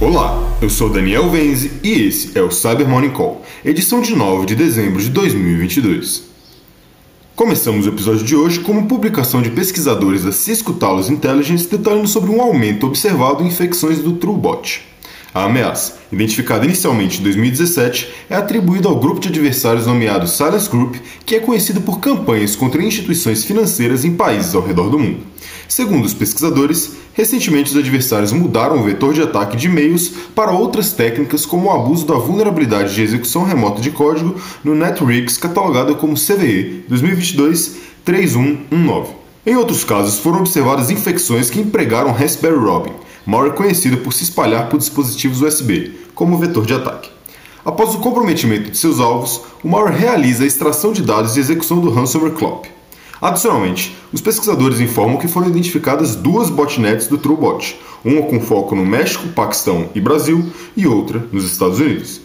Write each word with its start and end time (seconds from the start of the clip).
Olá, 0.00 0.56
eu 0.62 0.70
sou 0.70 0.88
Daniel 0.88 1.28
Venze 1.28 1.72
e 1.82 1.90
esse 1.90 2.36
é 2.36 2.40
o 2.40 2.50
Cyber 2.50 2.88
Morning 2.88 3.10
Call, 3.10 3.44
edição 3.62 4.00
de 4.00 4.16
9 4.16 4.46
de 4.46 4.56
dezembro 4.56 4.98
de 4.98 5.10
2022. 5.10 6.22
Começamos 7.36 7.84
o 7.84 7.90
episódio 7.90 8.24
de 8.24 8.34
hoje 8.34 8.60
com 8.60 8.72
uma 8.72 8.86
publicação 8.86 9.42
de 9.42 9.50
pesquisadores 9.50 10.24
da 10.24 10.32
Cisco 10.32 10.72
Talos 10.72 11.10
Intelligence 11.10 11.68
detalhando 11.68 12.08
sobre 12.08 12.30
um 12.30 12.40
aumento 12.40 12.86
observado 12.86 13.44
em 13.44 13.48
infecções 13.48 13.98
do 13.98 14.12
TrueBot. 14.12 14.89
A 15.32 15.44
ameaça, 15.44 15.96
identificada 16.10 16.64
inicialmente 16.64 17.20
em 17.20 17.22
2017, 17.22 18.12
é 18.28 18.34
atribuída 18.34 18.88
ao 18.88 18.98
grupo 18.98 19.20
de 19.20 19.28
adversários 19.28 19.86
nomeado 19.86 20.26
Silence 20.26 20.68
Group, 20.68 20.96
que 21.24 21.36
é 21.36 21.40
conhecido 21.40 21.80
por 21.80 22.00
campanhas 22.00 22.56
contra 22.56 22.82
instituições 22.82 23.44
financeiras 23.44 24.04
em 24.04 24.16
países 24.16 24.56
ao 24.56 24.62
redor 24.62 24.90
do 24.90 24.98
mundo. 24.98 25.20
Segundo 25.68 26.04
os 26.04 26.12
pesquisadores, 26.12 26.94
recentemente 27.12 27.70
os 27.70 27.76
adversários 27.76 28.32
mudaram 28.32 28.80
o 28.80 28.82
vetor 28.82 29.14
de 29.14 29.22
ataque 29.22 29.56
de 29.56 29.68
e-mails 29.68 30.08
para 30.34 30.50
outras 30.50 30.92
técnicas, 30.92 31.46
como 31.46 31.68
o 31.68 31.70
abuso 31.70 32.04
da 32.04 32.14
vulnerabilidade 32.14 32.92
de 32.92 33.02
execução 33.02 33.44
remota 33.44 33.80
de 33.80 33.92
código 33.92 34.34
no 34.64 34.74
NetRigs, 34.74 35.38
catalogada 35.38 35.94
como 35.94 36.16
CVE 36.16 36.86
2022-3119. 36.90 39.06
Em 39.46 39.54
outros 39.54 39.84
casos, 39.84 40.18
foram 40.18 40.40
observadas 40.40 40.90
infecções 40.90 41.48
que 41.48 41.60
empregaram 41.60 42.10
Raspberry 42.10 42.58
Robin, 42.58 42.90
malware 43.30 43.54
conhecido 43.54 43.98
por 43.98 44.12
se 44.12 44.24
espalhar 44.24 44.68
por 44.68 44.76
dispositivos 44.76 45.40
USB, 45.40 45.92
como 46.16 46.36
vetor 46.36 46.66
de 46.66 46.74
ataque. 46.74 47.10
Após 47.64 47.94
o 47.94 48.00
comprometimento 48.00 48.72
de 48.72 48.76
seus 48.76 48.98
alvos, 48.98 49.42
o 49.62 49.68
malware 49.68 49.96
realiza 49.96 50.42
a 50.42 50.46
extração 50.48 50.92
de 50.92 51.00
dados 51.00 51.36
e 51.36 51.40
execução 51.40 51.78
do 51.78 51.92
ransomware 51.92 52.34
CLOP. 52.34 52.68
Adicionalmente, 53.22 53.96
os 54.12 54.20
pesquisadores 54.20 54.80
informam 54.80 55.16
que 55.16 55.28
foram 55.28 55.46
identificadas 55.46 56.16
duas 56.16 56.50
botnets 56.50 57.06
do 57.06 57.18
TrueBot, 57.18 57.78
uma 58.04 58.22
com 58.22 58.40
foco 58.40 58.74
no 58.74 58.84
México, 58.84 59.28
Paquistão 59.28 59.90
e 59.94 60.00
Brasil 60.00 60.50
e 60.76 60.88
outra 60.88 61.24
nos 61.30 61.44
Estados 61.44 61.78
Unidos. 61.78 62.20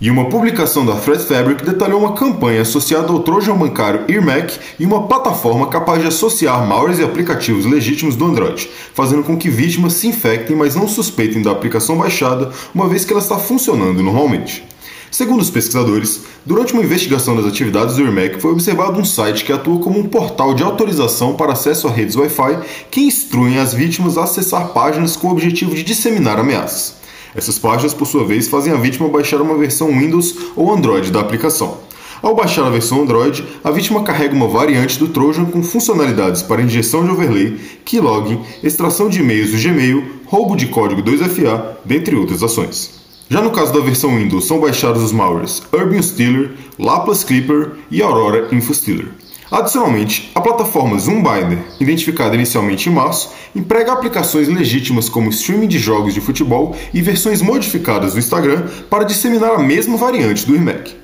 E 0.00 0.12
uma 0.12 0.28
publicação 0.28 0.86
da 0.86 0.94
Threat 0.94 1.24
Fabric 1.24 1.64
detalhou 1.64 1.98
uma 1.98 2.12
campanha 2.12 2.62
associada 2.62 3.12
ao 3.12 3.18
trojan 3.18 3.56
bancário 3.56 4.04
Earmac 4.08 4.56
e 4.78 4.86
uma 4.86 5.08
plataforma 5.08 5.66
capaz 5.66 6.00
de 6.00 6.06
associar 6.06 6.64
malwares 6.64 7.00
e 7.00 7.02
aplicativos 7.02 7.66
legítimos 7.66 8.14
do 8.14 8.24
Android, 8.26 8.70
fazendo 8.94 9.24
com 9.24 9.36
que 9.36 9.50
vítimas 9.50 9.94
se 9.94 10.06
infectem, 10.06 10.54
mas 10.54 10.76
não 10.76 10.86
suspeitem 10.86 11.42
da 11.42 11.50
aplicação 11.50 11.98
baixada, 11.98 12.52
uma 12.72 12.88
vez 12.88 13.04
que 13.04 13.12
ela 13.12 13.20
está 13.20 13.38
funcionando 13.38 14.00
normalmente. 14.00 14.62
Segundo 15.10 15.40
os 15.40 15.50
pesquisadores, 15.50 16.20
durante 16.46 16.74
uma 16.74 16.84
investigação 16.84 17.34
das 17.34 17.46
atividades 17.46 17.96
do 17.96 18.02
Earmac 18.02 18.40
foi 18.40 18.52
observado 18.52 19.00
um 19.00 19.04
site 19.04 19.44
que 19.44 19.52
atua 19.52 19.80
como 19.80 19.98
um 19.98 20.06
portal 20.06 20.54
de 20.54 20.62
autorização 20.62 21.34
para 21.34 21.54
acesso 21.54 21.88
a 21.88 21.90
redes 21.90 22.14
Wi-Fi 22.14 22.60
que 22.88 23.00
instruem 23.00 23.58
as 23.58 23.74
vítimas 23.74 24.16
a 24.16 24.22
acessar 24.22 24.68
páginas 24.68 25.16
com 25.16 25.26
o 25.26 25.32
objetivo 25.32 25.74
de 25.74 25.82
disseminar 25.82 26.38
ameaças. 26.38 26.97
Essas 27.34 27.58
páginas, 27.58 27.94
por 27.94 28.06
sua 28.06 28.24
vez, 28.24 28.48
fazem 28.48 28.72
a 28.72 28.76
vítima 28.76 29.08
baixar 29.08 29.40
uma 29.40 29.56
versão 29.56 29.88
Windows 29.88 30.34
ou 30.56 30.72
Android 30.72 31.10
da 31.10 31.20
aplicação. 31.20 31.78
Ao 32.20 32.34
baixar 32.34 32.66
a 32.66 32.70
versão 32.70 33.02
Android, 33.02 33.44
a 33.62 33.70
vítima 33.70 34.02
carrega 34.02 34.34
uma 34.34 34.48
variante 34.48 34.98
do 34.98 35.08
Trojan 35.08 35.44
com 35.44 35.62
funcionalidades 35.62 36.42
para 36.42 36.62
injeção 36.62 37.04
de 37.04 37.10
overlay, 37.10 37.56
keylogin, 37.84 38.40
extração 38.62 39.08
de 39.08 39.20
e-mails 39.20 39.52
do 39.52 39.58
Gmail, 39.58 40.04
roubo 40.26 40.56
de 40.56 40.66
código 40.66 41.02
2FA, 41.02 41.76
dentre 41.84 42.16
outras 42.16 42.42
ações. 42.42 42.98
Já 43.30 43.40
no 43.40 43.50
caso 43.50 43.72
da 43.72 43.80
versão 43.80 44.16
Windows, 44.16 44.46
são 44.46 44.58
baixados 44.58 45.02
os 45.02 45.12
malwares 45.12 45.62
Urban 45.72 46.02
Stealer, 46.02 46.52
Laplace 46.78 47.24
Clipper 47.24 47.72
e 47.90 48.02
Aurora 48.02 48.48
InfoStealer. 48.50 49.08
Adicionalmente, 49.50 50.30
a 50.34 50.40
plataforma 50.40 50.98
Zoombinder, 50.98 51.58
identificada 51.80 52.34
inicialmente 52.34 52.88
em 52.88 52.92
março, 52.92 53.30
emprega 53.56 53.92
aplicações 53.92 54.46
legítimas 54.46 55.08
como 55.08 55.30
streaming 55.30 55.68
de 55.68 55.78
jogos 55.78 56.12
de 56.12 56.20
futebol 56.20 56.76
e 56.92 57.00
versões 57.00 57.40
modificadas 57.40 58.12
do 58.12 58.18
Instagram 58.18 58.66
para 58.90 59.04
disseminar 59.04 59.52
a 59.52 59.58
mesma 59.58 59.96
variante 59.96 60.46
do 60.46 60.54
iMac. 60.54 60.94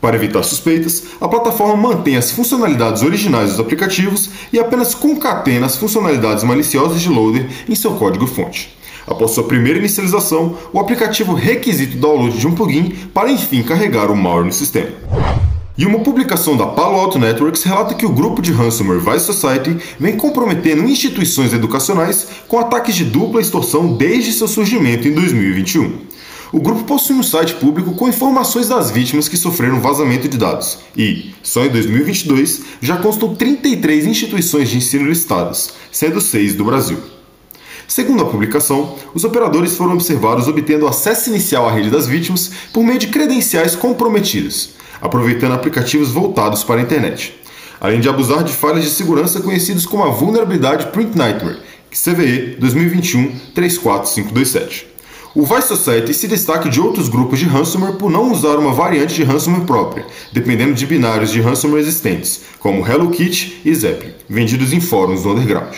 Para 0.00 0.16
evitar 0.16 0.42
suspeitas, 0.42 1.04
a 1.20 1.26
plataforma 1.26 1.76
mantém 1.76 2.16
as 2.16 2.30
funcionalidades 2.30 3.02
originais 3.02 3.50
dos 3.50 3.60
aplicativos 3.60 4.30
e 4.52 4.58
apenas 4.58 4.94
concatena 4.94 5.66
as 5.66 5.76
funcionalidades 5.76 6.44
maliciosas 6.44 7.00
de 7.00 7.08
loader 7.08 7.48
em 7.68 7.74
seu 7.74 7.92
código-fonte. 7.94 8.76
Após 9.06 9.30
sua 9.30 9.44
primeira 9.44 9.78
inicialização, 9.78 10.56
o 10.72 10.78
aplicativo 10.78 11.32
requisita 11.32 11.96
o 11.96 12.00
download 12.00 12.38
de 12.38 12.46
um 12.46 12.54
plugin 12.54 12.90
para 13.14 13.30
enfim 13.30 13.62
carregar 13.62 14.10
o 14.10 14.16
malware 14.16 14.44
no 14.44 14.52
sistema. 14.52 14.90
E 15.78 15.86
uma 15.86 16.00
publicação 16.00 16.56
da 16.56 16.66
Palo 16.66 16.98
Alto 16.98 17.20
Networks 17.20 17.62
relata 17.62 17.94
que 17.94 18.04
o 18.04 18.12
grupo 18.12 18.42
de 18.42 18.50
ransomware 18.50 18.98
Vice 18.98 19.26
Society 19.26 19.76
vem 19.96 20.16
comprometendo 20.16 20.82
instituições 20.82 21.52
educacionais 21.52 22.26
com 22.48 22.58
ataques 22.58 22.96
de 22.96 23.04
dupla 23.04 23.40
extorsão 23.40 23.96
desde 23.96 24.32
seu 24.32 24.48
surgimento 24.48 25.06
em 25.06 25.12
2021. 25.12 26.00
O 26.50 26.58
grupo 26.58 26.82
possui 26.82 27.14
um 27.14 27.22
site 27.22 27.54
público 27.54 27.94
com 27.94 28.08
informações 28.08 28.66
das 28.66 28.90
vítimas 28.90 29.28
que 29.28 29.36
sofreram 29.36 29.80
vazamento 29.80 30.26
de 30.26 30.36
dados 30.36 30.78
e, 30.96 31.32
só 31.44 31.64
em 31.64 31.68
2022, 31.68 32.62
já 32.80 32.96
constam 32.96 33.36
33 33.36 34.04
instituições 34.04 34.68
de 34.68 34.78
ensino 34.78 35.06
listadas, 35.08 35.74
sendo 35.92 36.20
6 36.20 36.56
do 36.56 36.64
Brasil. 36.64 36.98
Segundo 37.86 38.24
a 38.24 38.26
publicação, 38.26 38.96
os 39.14 39.22
operadores 39.22 39.76
foram 39.76 39.92
observados 39.92 40.48
obtendo 40.48 40.88
acesso 40.88 41.30
inicial 41.30 41.68
à 41.68 41.70
rede 41.70 41.88
das 41.88 42.08
vítimas 42.08 42.50
por 42.72 42.82
meio 42.82 42.98
de 42.98 43.06
credenciais 43.06 43.76
comprometidos 43.76 44.76
aproveitando 45.00 45.54
aplicativos 45.54 46.10
voltados 46.10 46.64
para 46.64 46.80
a 46.80 46.82
internet, 46.82 47.38
além 47.80 48.00
de 48.00 48.08
abusar 48.08 48.42
de 48.44 48.52
falhas 48.52 48.84
de 48.84 48.90
segurança 48.90 49.40
conhecidos 49.40 49.86
como 49.86 50.04
a 50.04 50.10
vulnerabilidade 50.10 50.86
Print 50.86 51.16
Nightmare, 51.16 51.58
CVE 51.90 52.58
2021-34527. 52.60 54.84
O 55.34 55.44
Vice 55.44 55.68
Society 55.68 56.14
se 56.14 56.26
destaca 56.26 56.68
de 56.68 56.80
outros 56.80 57.08
grupos 57.08 57.38
de 57.38 57.44
ransomware 57.44 57.96
por 57.96 58.10
não 58.10 58.32
usar 58.32 58.56
uma 58.56 58.72
variante 58.72 59.14
de 59.14 59.22
ransomware 59.22 59.66
própria, 59.66 60.06
dependendo 60.32 60.74
de 60.74 60.86
binários 60.86 61.30
de 61.30 61.40
ransomware 61.40 61.82
existentes, 61.82 62.40
como 62.58 62.86
Hello 62.86 63.10
Kitty 63.10 63.60
e 63.64 63.74
Zeppelin, 63.74 64.14
vendidos 64.28 64.72
em 64.72 64.80
fóruns 64.80 65.22
do 65.22 65.30
underground. 65.30 65.76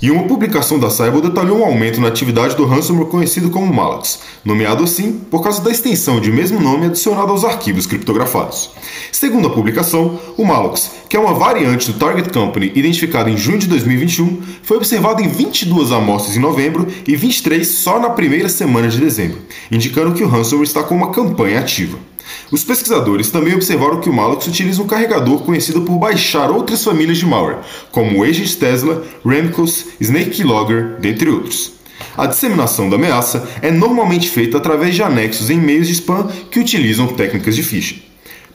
E 0.00 0.10
uma 0.10 0.24
publicação 0.24 0.78
da 0.78 0.90
Cyber 0.90 1.22
detalhou 1.22 1.60
um 1.60 1.64
aumento 1.64 2.02
na 2.02 2.08
atividade 2.08 2.54
do 2.54 2.66
ransomware 2.66 3.08
conhecido 3.08 3.48
como 3.48 3.72
Malax, 3.72 4.20
nomeado 4.44 4.84
assim 4.84 5.12
por 5.30 5.42
causa 5.42 5.62
da 5.62 5.70
extensão 5.70 6.20
de 6.20 6.30
mesmo 6.30 6.60
nome 6.60 6.84
adicionada 6.84 7.30
aos 7.30 7.46
arquivos 7.46 7.86
criptografados. 7.86 8.72
Segundo 9.10 9.48
a 9.48 9.50
publicação, 9.50 10.20
o 10.36 10.44
Malax, 10.44 10.90
que 11.08 11.16
é 11.16 11.20
uma 11.20 11.32
variante 11.32 11.90
do 11.90 11.98
Target 11.98 12.28
Company 12.28 12.72
identificado 12.74 13.30
em 13.30 13.38
junho 13.38 13.58
de 13.58 13.68
2021, 13.68 14.42
foi 14.62 14.76
observado 14.76 15.22
em 15.22 15.28
22 15.28 15.90
amostras 15.92 16.36
em 16.36 16.40
novembro 16.40 16.86
e 17.08 17.16
23 17.16 17.66
só 17.66 17.98
na 17.98 18.10
primeira 18.10 18.50
semana 18.50 18.88
de 18.88 19.00
dezembro, 19.00 19.38
indicando 19.72 20.12
que 20.12 20.22
o 20.22 20.28
ransomware 20.28 20.68
está 20.68 20.82
com 20.82 20.94
uma 20.94 21.10
campanha 21.10 21.58
ativa. 21.58 21.98
Os 22.50 22.64
pesquisadores 22.64 23.30
também 23.30 23.54
observaram 23.54 24.00
que 24.00 24.08
o 24.08 24.12
Mallox 24.12 24.46
utiliza 24.46 24.82
um 24.82 24.86
carregador 24.86 25.40
conhecido 25.40 25.82
por 25.82 25.98
baixar 25.98 26.50
outras 26.50 26.82
famílias 26.82 27.18
de 27.18 27.26
malware, 27.26 27.58
como 27.90 28.20
o 28.20 28.56
Tesla, 28.58 29.04
Remcos, 29.24 29.86
Snake 30.00 30.30
Keylogger, 30.30 30.96
dentre 31.00 31.28
outros. 31.28 31.72
A 32.16 32.26
disseminação 32.26 32.88
da 32.88 32.96
ameaça 32.96 33.48
é 33.60 33.70
normalmente 33.70 34.28
feita 34.28 34.56
através 34.56 34.94
de 34.94 35.02
anexos 35.02 35.50
em 35.50 35.58
e-mails 35.58 35.86
de 35.86 35.94
spam 35.94 36.28
que 36.50 36.60
utilizam 36.60 37.08
técnicas 37.08 37.54
de 37.54 37.62
phishing. 37.62 38.05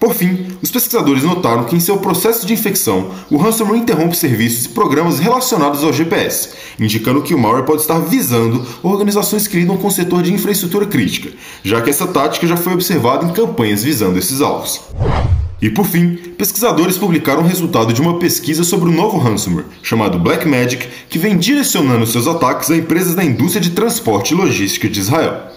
Por 0.00 0.14
fim, 0.14 0.46
os 0.62 0.70
pesquisadores 0.70 1.24
notaram 1.24 1.64
que 1.64 1.76
em 1.76 1.80
seu 1.80 1.98
processo 1.98 2.46
de 2.46 2.54
infecção, 2.54 3.10
o 3.30 3.36
ransomware 3.36 3.78
interrompe 3.78 4.16
serviços 4.16 4.64
e 4.64 4.68
programas 4.70 5.18
relacionados 5.18 5.84
ao 5.84 5.92
GPS, 5.92 6.54
indicando 6.80 7.20
que 7.20 7.34
o 7.34 7.38
malware 7.38 7.66
pode 7.66 7.82
estar 7.82 7.98
visando 7.98 8.66
organizações 8.82 9.46
que 9.46 9.58
lidam 9.58 9.76
com 9.76 9.88
o 9.88 9.90
setor 9.90 10.22
de 10.22 10.32
infraestrutura 10.32 10.86
crítica, 10.86 11.30
já 11.62 11.82
que 11.82 11.90
essa 11.90 12.06
tática 12.06 12.46
já 12.46 12.56
foi 12.56 12.72
observada 12.72 13.26
em 13.26 13.32
campanhas 13.34 13.84
visando 13.84 14.18
esses 14.18 14.40
alvos. 14.40 14.80
E 15.60 15.68
por 15.68 15.84
fim, 15.84 16.16
pesquisadores 16.38 16.96
publicaram 16.96 17.42
o 17.42 17.46
resultado 17.46 17.92
de 17.92 18.00
uma 18.00 18.18
pesquisa 18.18 18.64
sobre 18.64 18.88
o 18.88 18.92
novo 18.92 19.18
ransomware, 19.18 19.66
chamado 19.82 20.18
Blackmagic, 20.18 20.88
que 21.10 21.18
vem 21.18 21.36
direcionando 21.36 22.06
seus 22.06 22.26
ataques 22.26 22.70
a 22.70 22.76
empresas 22.76 23.14
da 23.14 23.22
indústria 23.22 23.60
de 23.60 23.68
transporte 23.68 24.32
e 24.32 24.36
logística 24.36 24.88
de 24.88 24.98
Israel. 24.98 25.50